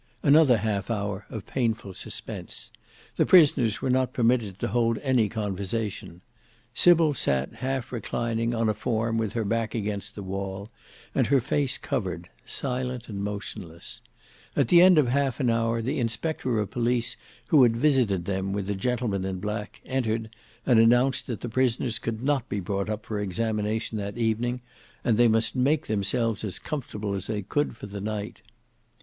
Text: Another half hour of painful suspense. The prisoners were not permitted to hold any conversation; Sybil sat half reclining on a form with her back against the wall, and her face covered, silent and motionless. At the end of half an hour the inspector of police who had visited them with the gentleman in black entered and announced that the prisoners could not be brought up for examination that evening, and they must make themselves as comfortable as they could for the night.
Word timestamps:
Another 0.23 0.57
half 0.57 0.89
hour 0.89 1.27
of 1.29 1.45
painful 1.45 1.93
suspense. 1.93 2.71
The 3.17 3.25
prisoners 3.27 3.83
were 3.83 3.91
not 3.91 4.13
permitted 4.13 4.57
to 4.57 4.69
hold 4.69 4.97
any 5.03 5.29
conversation; 5.29 6.21
Sybil 6.73 7.13
sat 7.13 7.53
half 7.53 7.91
reclining 7.91 8.51
on 8.55 8.67
a 8.67 8.73
form 8.73 9.19
with 9.19 9.33
her 9.33 9.45
back 9.45 9.75
against 9.75 10.15
the 10.15 10.23
wall, 10.23 10.69
and 11.13 11.27
her 11.27 11.39
face 11.39 11.77
covered, 11.77 12.29
silent 12.43 13.09
and 13.09 13.23
motionless. 13.23 14.01
At 14.55 14.69
the 14.69 14.81
end 14.81 14.97
of 14.97 15.07
half 15.07 15.39
an 15.39 15.51
hour 15.51 15.83
the 15.83 15.99
inspector 15.99 16.57
of 16.57 16.71
police 16.71 17.15
who 17.49 17.61
had 17.61 17.77
visited 17.77 18.25
them 18.25 18.53
with 18.53 18.65
the 18.65 18.73
gentleman 18.73 19.23
in 19.23 19.39
black 19.39 19.81
entered 19.85 20.35
and 20.65 20.79
announced 20.79 21.27
that 21.27 21.41
the 21.41 21.47
prisoners 21.47 21.99
could 21.99 22.23
not 22.23 22.49
be 22.49 22.59
brought 22.59 22.89
up 22.89 23.05
for 23.05 23.19
examination 23.19 23.99
that 23.99 24.17
evening, 24.17 24.61
and 25.03 25.15
they 25.15 25.27
must 25.27 25.55
make 25.55 25.85
themselves 25.85 26.43
as 26.43 26.57
comfortable 26.57 27.13
as 27.13 27.27
they 27.27 27.43
could 27.43 27.77
for 27.77 27.85
the 27.85 28.01
night. 28.01 28.41